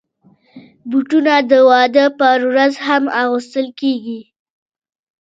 بوټونه 0.89 1.33
د 1.49 1.51
واده 1.69 2.05
پر 2.19 2.39
ورځ 2.51 2.73
هم 2.87 3.03
اغوستل 3.21 3.67
کېږي. 3.79 4.21